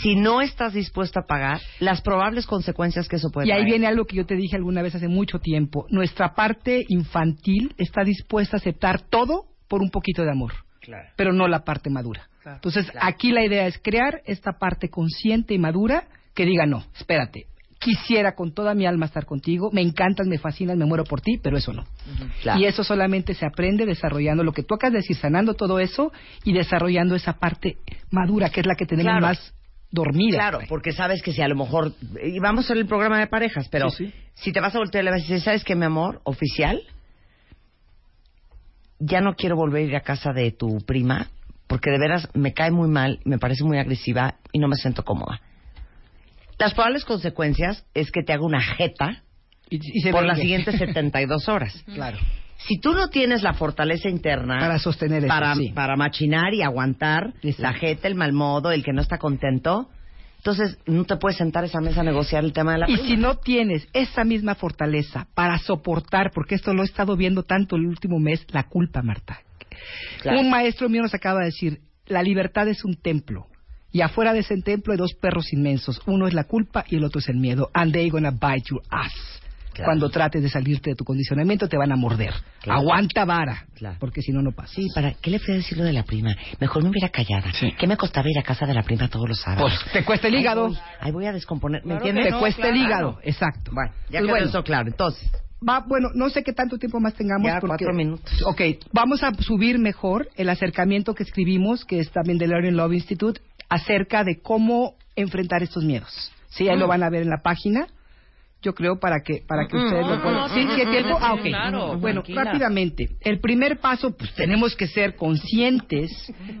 [0.00, 3.70] si no estás dispuesto a pagar las probables consecuencias que eso puede y ahí traer.
[3.72, 5.86] viene algo que yo te dije alguna vez hace mucho tiempo.
[5.90, 11.08] Nuestra parte infantil está dispuesta a aceptar todo por un poquito de amor, Claro.
[11.16, 12.28] pero no la parte madura.
[12.44, 13.06] Entonces, Claro.
[13.08, 17.46] aquí la idea es crear esta parte consciente y madura que diga, no, espérate,
[17.82, 21.38] quisiera con toda mi alma estar contigo, me encantas, me fascinas, me muero por ti,
[21.42, 21.84] pero eso no.
[22.42, 22.60] Claro.
[22.60, 26.12] Y eso solamente se aprende desarrollando lo que tú acabas de decir, sanando todo eso
[26.44, 27.78] y desarrollando esa parte
[28.10, 29.26] madura, que es la que tenemos Claro.
[29.26, 29.54] más
[29.90, 30.38] dormida.
[30.38, 31.92] Claro, porque sabes que si a lo mejor...
[32.22, 34.14] Y vamos a hacer el programa de parejas, pero Sí, sí.
[34.34, 36.20] si te vas a voltear y le vas a decir, ¿sabes qué, mi amor?
[36.24, 36.80] Oficial,
[38.98, 41.28] ya no quiero volver a ir a casa de tu prima
[41.66, 45.04] porque de veras me cae muy mal, me parece muy agresiva y no me siento
[45.04, 45.40] cómoda.
[46.58, 49.22] Las probables consecuencias es que te haga una jeta
[49.70, 51.74] Y, y se por las siguientes 72 horas.
[51.94, 52.18] Claro.
[52.68, 55.70] Si tú no tienes la fortaleza interna Para sostener eso, para, sí.
[55.74, 57.62] para machinar y aguantar Exacto.
[57.62, 59.88] la jeta, el mal modo, el que no está contento,
[60.36, 62.94] entonces no te puedes sentar a esa mesa a negociar el tema de la Y
[62.94, 63.08] prima.
[63.08, 67.74] si no tienes esa misma fortaleza para soportar, porque esto lo he estado viendo tanto
[67.76, 69.40] el último mes, la culpa, Marta.
[70.20, 70.38] Claro.
[70.40, 73.46] Un maestro mío nos acaba de decir, la libertad es un templo.
[73.92, 76.00] Y afuera de ese templo hay dos perros inmensos.
[76.06, 77.70] Uno es la culpa y el otro es el miedo.
[77.74, 79.12] And they gonna bite your ass.
[79.74, 79.86] Claro.
[79.88, 82.34] Cuando trates de salirte de tu condicionamiento te van a morder.
[82.60, 82.80] Claro.
[82.80, 83.64] Aguanta vara.
[83.74, 83.96] Claro.
[83.98, 84.74] Porque si no, no pasa.
[84.74, 86.34] Sí, ¿para qué le fui a decir lo de la prima?
[86.60, 87.50] Mejor me hubiera callada.
[87.54, 87.72] Sí.
[87.78, 89.72] ¿Qué me costaba ir a casa de la prima todos los sábados?
[89.82, 90.66] Pues te cuesta el hígado.
[90.66, 91.80] Ahí voy, ahí voy a descomponer.
[91.82, 92.24] ¿Me Claro entiendes?
[92.26, 93.18] te no, cuesta el hígado.
[93.22, 93.70] Exacto.
[93.72, 94.46] Bueno, ya Pues quedó bueno.
[94.48, 94.88] eso claro.
[94.88, 95.30] Entonces,
[95.66, 97.46] Va, bueno, no sé qué tanto tiempo más tengamos.
[97.46, 97.84] Ya, porque...
[97.84, 98.42] cuatro minutos.
[98.46, 98.60] Ok,
[98.92, 103.40] vamos a subir mejor el acercamiento que escribimos, que es también del Learning Love Institute,
[103.72, 106.30] acerca de cómo enfrentar estos miedos.
[106.50, 107.86] Sí, ahí lo van a ver en la página.
[108.60, 110.40] yo creo, para que para que ustedes lo no, puedan.
[110.40, 111.18] no, sí, sí, hay tiempo.
[111.20, 111.42] Ah, ok.
[111.42, 112.44] Claro, bueno, tranquila.
[112.44, 113.08] rápidamente.
[113.20, 116.10] El primer paso, pues tenemos que ser conscientes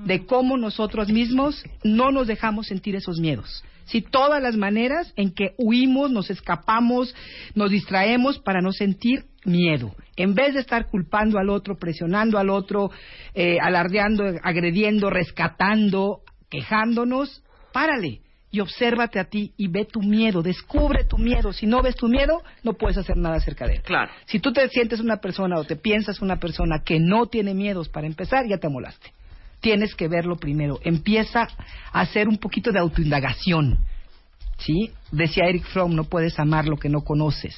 [0.04, 3.62] de cómo nosotros mismos no nos dejamos sentir esos miedos.
[3.84, 7.14] Si todas las maneras en que huimos, nos escapamos,
[7.54, 9.94] nos distraemos para no sentir miedo.
[10.16, 12.90] En vez de estar culpando al otro, presionando al otro,
[13.34, 16.20] eh, alardeando, agrediendo, rescatando,
[16.52, 21.54] quejándonos, párale y obsérvate a ti y ve tu miedo, descubre tu miedo.
[21.54, 23.82] Si no ves tu miedo, no puedes hacer nada acerca de él.
[23.82, 24.12] Claro.
[24.26, 27.88] Si tú te sientes una persona o te piensas una persona que no tiene miedos
[27.88, 29.10] para empezar, ya te molaste.
[29.60, 30.78] Tienes que verlo primero.
[30.84, 31.48] Empieza
[31.90, 33.78] a hacer un poquito de autoindagación.
[34.58, 34.90] ¿Sí?
[35.10, 37.56] Decía Eric Fromm, no puedes amar lo que no conoces.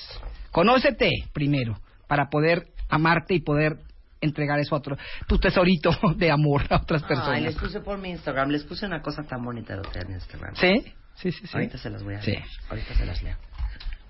[0.53, 1.77] Conócete primero
[2.07, 3.79] para poder amarte y poder
[4.25, 7.43] entregar eso a otro, tu tesorito de amor a otras Ay, personas.
[7.43, 10.55] les puse por mi Instagram, les puse una cosa tan bonita de usted en Instagram.
[10.57, 10.85] ¿Sí?
[11.17, 11.51] Sí, sí, sí.
[11.55, 12.33] Ahorita se las voy a Sí.
[12.33, 12.45] leer.
[12.69, 13.37] Ahorita se las leo.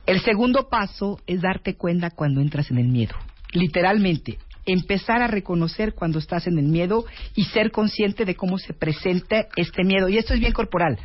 [0.06, 3.14] El segundo paso es darte cuenta cuando entras en el miedo.
[3.52, 8.74] Literalmente, empezar a reconocer cuando estás en el miedo y ser consciente de cómo se
[8.74, 10.08] presenta este miedo.
[10.08, 10.98] Y esto es bien corporal.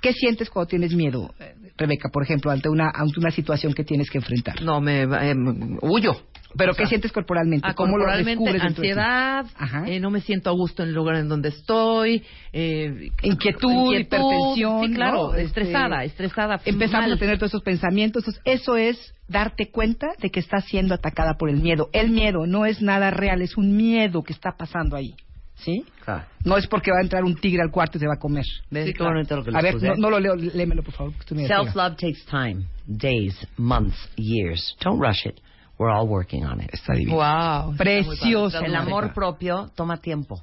[0.00, 3.84] ¿Qué sientes cuando tienes miedo, eh, Rebeca, por ejemplo, ante una, ante una situación que
[3.84, 4.60] tienes que enfrentar?
[4.62, 5.34] No, me eh,
[5.82, 6.20] huyo.
[6.56, 7.66] ¿Pero O sea, qué sientes corporalmente?
[7.68, 8.60] Ah, ¿Cómo lo corporalmente, ti?
[8.60, 9.46] ansiedad,
[9.86, 14.88] eh, no me siento a gusto en el lugar en donde estoy, eh, Inquietud, hipertensión,
[14.88, 15.34] sí, claro, ¿no?
[15.34, 16.60] estresada, Este, estresada.
[16.64, 17.16] Empezamos mal.
[17.16, 18.22] a tener todos esos pensamientos.
[18.26, 21.88] Entonces, eso es darte cuenta de que estás siendo atacada por el miedo.
[21.92, 25.14] El miedo no es nada real, es un miedo que está pasando ahí.
[25.56, 25.84] ¿Sí?
[26.04, 26.24] Claro.
[26.44, 28.44] No es porque va a entrar un tigre al cuarto y se va a comer.
[28.70, 29.14] ¿Ves Sí, claro.
[29.14, 31.12] lo les A ver, no, no lo leo, léemelo por favor.
[31.26, 32.64] Self-love takes time.
[32.86, 34.76] Days, months, years.
[34.80, 35.40] Don't rush it.
[35.78, 36.70] We're all working on it.
[36.72, 37.16] Está divino.
[37.16, 37.76] Wow.
[37.76, 38.60] Precioso.
[38.60, 40.42] El amor propio toma tiempo.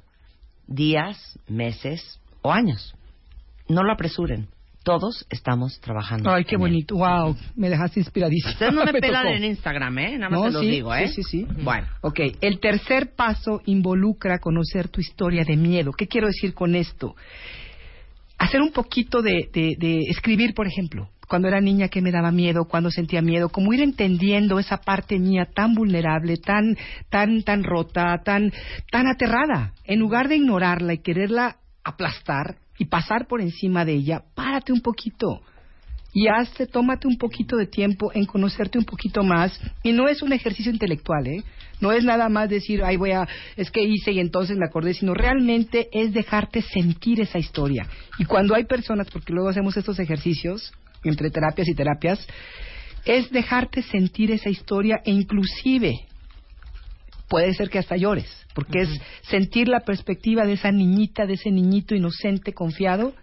[0.66, 2.94] Días, meses o años.
[3.68, 4.48] No lo apresuren.
[4.84, 6.28] Todos estamos trabajando.
[6.30, 6.60] Ay, qué él.
[6.60, 6.96] bonito.
[6.96, 8.50] Wow, me dejaste inspiradísima.
[8.52, 9.34] Ustedes no me, pelan tocó.
[9.36, 10.18] en Instagram, ¿eh?
[10.18, 11.08] Nada más No, se los sí, digo, ¿eh?
[11.08, 11.46] Sí, sí, sí.
[11.62, 11.86] Bueno.
[12.00, 15.92] Ok, el tercer paso involucra conocer tu historia de miedo.
[15.92, 17.14] ¿Qué quiero decir con esto?
[18.38, 21.08] Hacer un poquito de, de- de escribir, por ejemplo.
[21.28, 22.66] Cuando era niña, ¿qué me daba miedo?
[22.66, 23.48] Cuando sentía miedo?
[23.48, 26.76] Como ir entendiendo esa parte mía tan vulnerable, tan,
[27.08, 28.52] tan, tan rota, tan,
[28.90, 29.72] tan aterrada.
[29.84, 34.80] En lugar de ignorarla y quererla aplastar y pasar por encima de ella, párate un
[34.80, 35.40] poquito
[36.12, 39.58] y hazte, tómate un poquito de tiempo en conocerte un poquito más.
[39.82, 41.42] Y no es un ejercicio intelectual, ¿eh?
[41.80, 44.94] No es nada más decir, ay, voy a, es que hice y entonces me acordé,
[44.94, 47.86] sino realmente es dejarte sentir esa historia.
[48.18, 50.72] Y cuando hay personas, porque luego hacemos estos ejercicios,
[51.04, 52.26] entre terapias y terapias,
[53.04, 56.06] es dejarte sentir esa historia e inclusive
[57.28, 58.88] puede ser que hasta llores, porque es
[59.22, 63.14] sentir la perspectiva de esa niñita, de ese niñito inocente, confiado,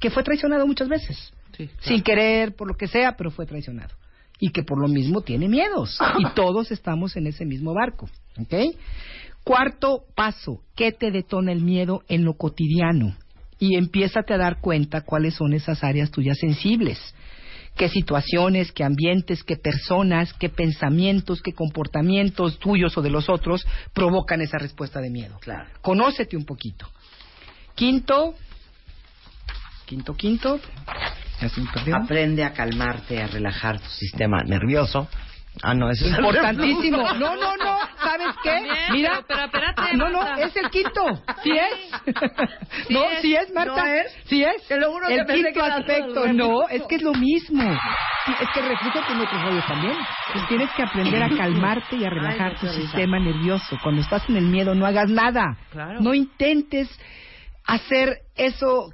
[0.00, 3.94] que fue traicionado muchas veces Sí, sin querer, por lo que sea, pero fue traicionado.
[4.40, 5.98] Y que por lo mismo tiene miedos.
[6.18, 8.08] Y todos estamos en ese mismo barco.
[8.38, 8.54] ¿Ok?
[9.44, 13.16] Cuarto paso, ¿qué te detona el miedo en lo cotidiano?
[13.58, 16.98] Y empiézate a dar cuenta cuáles son esas áreas tuyas sensibles.
[17.76, 23.66] Qué situaciones, qué ambientes, qué personas, qué pensamientos, qué comportamientos tuyos o de los otros
[23.92, 25.38] provocan esa respuesta de miedo.
[25.40, 25.68] Claro.
[25.80, 26.88] Conócete un poquito.
[27.74, 28.34] Quinto,
[29.86, 30.60] quinto, quinto.
[31.92, 35.08] Aprende a calmarte, a relajar tu sistema nervioso.
[35.62, 36.98] Ah, no, eso es Importantísimo.
[37.14, 37.78] No, no, no.
[38.02, 38.50] ¿Sabes qué?
[38.50, 39.22] También, Mira.
[39.26, 41.04] pero- pero espérate, Ah, no, no, es el quinto.
[41.42, 42.14] ¿Sí es?
[42.86, 43.20] Sí no, es.
[43.22, 43.74] sí es, Marta.
[43.82, 44.12] ¿No es?
[44.26, 44.66] Sí es.
[44.66, 46.26] Te lo juro el quinto que era aspecto.
[46.32, 47.62] No, es que es lo mismo.
[48.26, 49.96] Sí, es que el reflujo tiene otros rollos también.
[50.32, 53.78] Pues tienes que aprender a calmarte y a relajar Ay, tu sistema nervioso.
[53.82, 55.56] Cuando estás en el miedo, no hagas nada.
[55.70, 56.00] Claro.
[56.00, 56.88] No intentes
[57.66, 58.90] hacer eso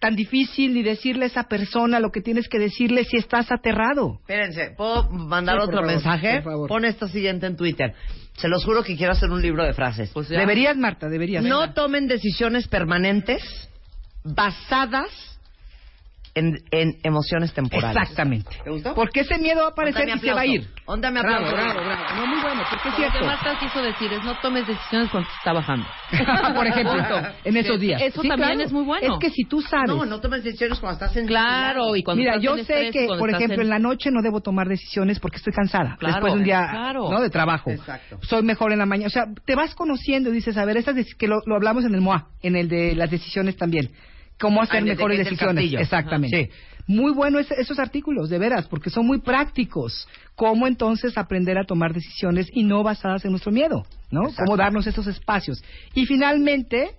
[0.00, 4.18] tan difícil ni decirle a esa persona lo que tienes que decirle si estás aterrado.
[4.20, 6.42] Espérense, ¿puedo mandar Sí, otro favor, mensaje?
[6.42, 7.94] Pon esta siguiente en Twitter.
[8.36, 10.10] Se los juro que quiero hacer un libro de frases.
[10.12, 10.28] Pues.
[10.28, 11.44] Deberías, Marta, deberías.
[11.44, 13.42] no tomen decisiones permanentes
[14.24, 15.10] basadas
[16.40, 17.96] en, en emociones temporales.
[18.02, 18.50] Exactamente.
[18.64, 18.94] ¿Te gustó?
[18.94, 20.66] Porque ese miedo va a aparecer y se va a ir.
[20.86, 21.54] Onda Bravo, aplauso.
[21.54, 22.02] bravo, bravo.
[22.16, 23.18] No, muy bueno, porque es Lo cierto.
[23.20, 25.86] que Marta quiso decir es no tomes decisiones cuando se está bajando.
[26.54, 27.06] Por ejemplo,
[27.44, 28.02] en esos días.
[28.02, 28.64] Eso Sí, también claro.
[28.66, 29.12] es muy bueno.
[29.14, 29.88] Es que si tú sabes.
[29.88, 31.26] No, no tomes decisiones cuando estás en...
[31.26, 33.68] Claro, y cuando Mira, estás yo en sé estrés, que, por estás ejemplo, en...
[33.70, 35.96] la noche no debo tomar decisiones porque estoy cansada.
[35.98, 37.10] Claro, después de un día claro.
[37.10, 37.20] ¿no?
[37.20, 37.70] de trabajo.
[37.70, 38.18] Exacto.
[38.22, 39.06] Soy mejor en la mañana.
[39.06, 41.94] O sea, te vas conociendo y dices, a ver, estas que lo, lo hablamos en
[41.94, 43.90] el MOA, en el de las decisiones también.
[44.40, 45.64] Cómo hacer mejores decisiones.
[45.82, 46.50] Exactamente.
[46.86, 50.08] Muy bueno ese- esos artículos, de veras, porque son muy prácticos.
[50.34, 54.22] Cómo entonces aprender a tomar decisiones y no basadas en nuestro miedo, ¿no?
[54.22, 54.44] Exacto.
[54.46, 55.62] Cómo darnos esos espacios.
[55.94, 56.92] Y finalmente,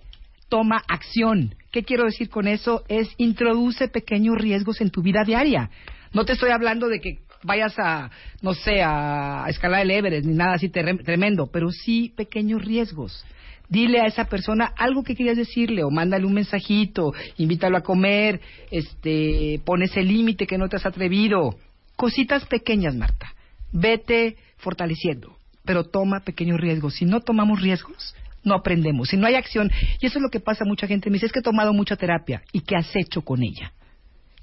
[0.48, 1.54] toma acción.
[1.72, 2.84] ¿Qué quiero decir con eso?
[2.88, 5.70] Es introduce pequeños riesgos en tu vida diaria.
[6.12, 10.34] No te estoy hablando de que vayas a, no sé, a, escalar el Everest ni
[10.34, 13.24] nada así tremendo, pero sí pequeños riesgos.
[13.72, 18.38] Dile a esa persona algo que querías decirle o mándale un mensajito, invítalo a comer,
[18.70, 21.56] este, pones el límite que no te has atrevido.
[21.96, 23.32] Cositas pequeñas, Marta.
[23.72, 26.96] Vete fortaleciendo, pero toma pequeños riesgos.
[26.96, 29.08] Si no tomamos riesgos, no aprendemos.
[29.08, 31.32] Si no hay acción, y eso es lo que pasa mucha gente, me dice, es
[31.32, 32.42] que he tomado mucha terapia.
[32.52, 33.72] ¿Y qué has hecho con ella?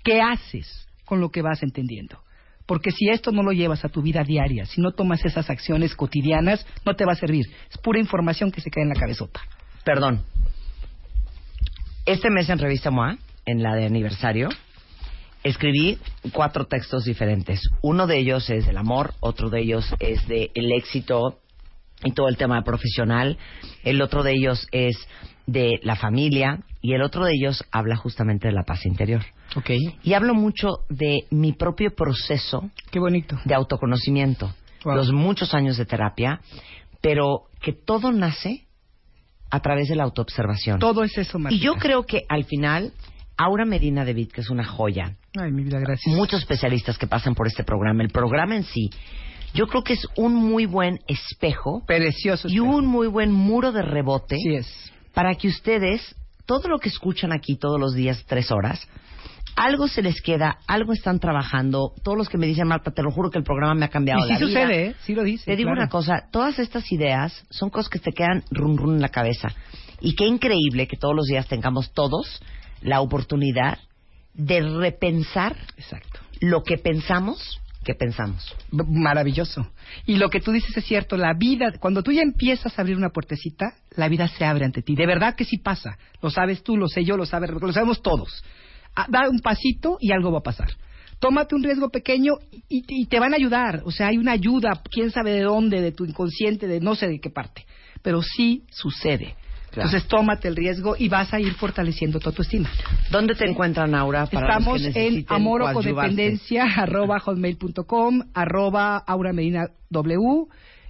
[0.03, 2.17] ¿Qué haces con lo que vas entendiendo?
[2.69, 5.95] Porque si esto no lo llevas a tu vida diaria, si no tomas esas acciones
[5.95, 7.47] cotidianas, no te va a servir.
[7.67, 9.41] Es pura información que se cae en la cabezota.
[9.84, 10.23] Perdón.
[12.05, 14.49] Este mes en Revista MOA, en la de aniversario,
[15.43, 15.97] escribí
[16.32, 17.60] cuatro textos diferentes.
[17.82, 21.39] Uno de ellos es del amor, otro de ellos es del el éxito
[22.03, 23.39] y todo el tema profesional.
[23.84, 24.95] El otro de ellos es
[25.51, 29.21] de la familia y el otro de ellos habla justamente de la paz interior.
[29.55, 29.79] Okay.
[30.03, 32.69] Y hablo mucho de mi propio proceso.
[32.91, 33.39] Qué bonito.
[33.45, 34.53] De autoconocimiento.
[34.85, 36.39] Los muchos años de terapia,
[37.01, 38.65] pero que todo nace
[39.51, 40.79] a través de la autoobservación.
[40.79, 41.55] Todo es eso, Marta.
[41.55, 42.93] Y yo creo que al final
[43.35, 45.17] Aura Medina de que es una joya.
[45.38, 46.15] Ay, mi vida, gracias.
[46.15, 48.03] Muchos especialistas que pasan por este programa.
[48.03, 48.89] El programa en sí
[49.53, 51.83] yo creo que es un muy buen espejo.
[51.85, 52.47] Precioso.
[52.49, 54.38] Y un muy buen muro de rebote.
[54.38, 54.91] Sí es.
[55.19, 58.88] Para que ustedes, todo lo que escuchan aquí todos los días, tres horas,
[59.58, 61.91] algo se les queda, algo están trabajando.
[62.05, 64.25] Todos los que me dicen, Marta, te lo juro que el programa me ha cambiado
[64.25, 64.95] y sí sucede, ¿eh?
[65.01, 65.43] Sí lo dice.
[65.43, 69.01] Te digo una cosa, todas estas ideas son cosas que te quedan run run en
[69.01, 69.49] la cabeza.
[69.99, 72.41] Y qué increíble que todos los días tengamos todos
[72.79, 73.77] la oportunidad
[74.34, 76.21] de repensar Exacto.
[76.39, 78.55] lo que pensamos que pensamos.
[78.71, 79.71] Maravilloso.
[80.05, 82.97] Y lo que tú dices es cierto, la vida, cuando tú ya empiezas a abrir
[82.97, 84.95] una puertecita, la vida se abre ante ti.
[84.95, 85.97] De verdad que sí pasa.
[86.21, 88.43] Lo sabes tú, lo sé yo, lo, sabes, lo sabemos todos.
[88.95, 90.69] Ah, da un pasito y algo va a pasar.
[91.19, 92.33] Tómate un riesgo pequeño
[92.69, 93.81] y, y te van a ayudar.
[93.85, 97.07] O sea, hay una ayuda, quién sabe de dónde, de tu inconsciente, de no sé
[97.07, 97.65] de qué parte.
[98.01, 99.35] Pero sí sucede.
[99.71, 102.69] Entonces tómate el riesgo y vas a ir fortaleciendo tu autoestima.
[103.12, 104.23] ¿Dónde te encuentran, Aura?
[104.23, 110.45] Estamos en amorocodependencia, arroba hotmail.com, arroba Aura Medina W,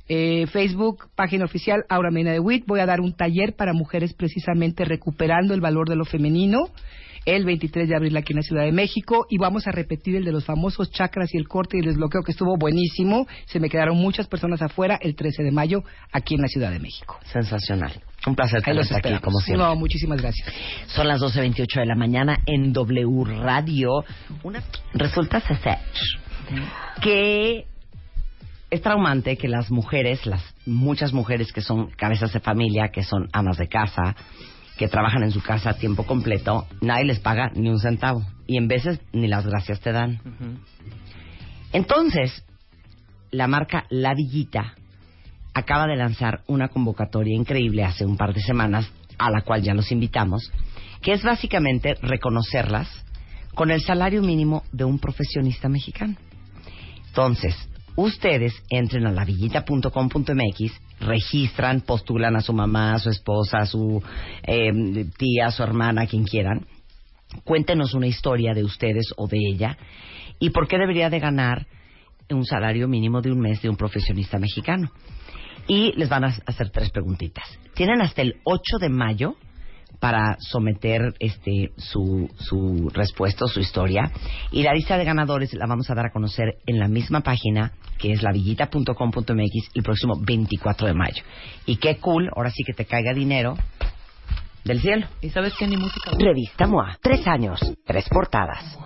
[0.08, 2.66] eh, Facebook, página oficial Aura Medina de WIT.
[2.66, 6.70] Voy a dar un taller para mujeres precisamente recuperando el valor de lo femenino
[7.26, 10.26] el 23 de abril aquí en la Ciudad de México y vamos a repetir el
[10.26, 13.28] de los famosos chakras y el corte y el desbloqueo que estuvo buenísimo.
[13.46, 16.80] Se me quedaron muchas personas afuera el 13 de mayo aquí en la Ciudad de
[16.80, 17.20] México.
[17.32, 18.02] Sensacional.
[18.26, 19.66] Un placer tenerte aquí, como siempre.
[19.66, 20.48] No, muchísimas gracias.
[20.88, 24.04] Son las 12.28 de la mañana en W Radio.
[24.44, 24.62] Una...
[24.94, 25.42] Resulta
[27.02, 27.66] que
[28.70, 33.30] es traumante que las mujeres, las muchas mujeres que son cabezas de familia, que son
[33.32, 34.16] amas de casa,
[34.78, 38.24] que trabajan en su casa a tiempo completo, nadie les paga ni un centavo.
[38.48, 40.20] Y en veces ni las gracias te dan.
[41.72, 42.44] Entonces,
[43.32, 44.76] la marca La Villita
[45.54, 49.74] acaba de lanzar una convocatoria increíble hace un par de semanas, a la cual ya
[49.74, 50.52] los invitamos,
[51.02, 52.88] que es básicamente reconocerlas
[53.56, 56.16] con el salario mínimo de un profesionista mexicano.
[57.08, 57.56] Entonces,
[57.96, 64.02] ustedes entren a lavillita.com.mx, registran, postulan a su mamá, a su esposa, a su
[64.44, 66.66] eh, tía, a su hermana, quien quieran.
[67.44, 69.78] Cuéntenos una historia de ustedes o de ella
[70.40, 71.68] y por qué debería de ganar
[72.30, 74.92] un salario mínimo de un mes de un profesionista mexicano.
[75.70, 77.46] Y les van a hacer tres preguntitas.
[77.76, 79.36] Tienen hasta el 8 de mayo
[80.00, 84.12] para someter este su, su respuesta, su historia.
[84.52, 87.74] Y la lista de ganadores la vamos a dar a conocer en la misma página,
[87.98, 91.24] que es lavillita.com.mx, el próximo 24 de mayo.
[91.66, 93.56] Y qué cool, ahora sí que te caiga dinero
[94.64, 95.08] del cielo.
[95.22, 95.68] ¿Y sabes qué?
[95.68, 96.12] Ni música.
[96.18, 96.98] Revista MOA.
[97.02, 98.78] Tres años, tres portadas.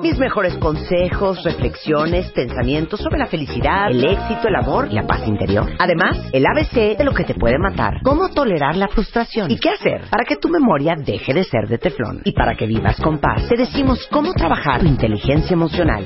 [0.00, 5.26] Mis mejores consejos, reflexiones, pensamientos sobre la felicidad, el éxito, el amor y la paz
[5.26, 5.70] interior.
[5.78, 7.94] Además, el ABC de lo que te puede matar.
[8.02, 9.50] Cómo tolerar la frustración.
[9.50, 12.22] Y qué hacer para que tu memoria deje de ser de teflón.
[12.24, 13.48] Y para que vivas con paz.
[13.48, 16.04] Te decimos cómo trabajar tu inteligencia emocional.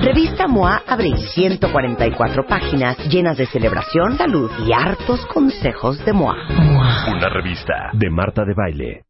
[0.00, 1.16] Revista MOA Abril.
[1.16, 6.36] 144 páginas llenas de celebración, salud y hartos consejos de MOA.
[7.08, 9.09] Una revista de Marta de Baile.